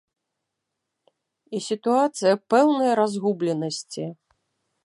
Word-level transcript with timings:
І 1.57 1.61
сітуацыя 1.69 2.33
пэўнай 2.55 2.91
разгубленасці. 3.01 4.05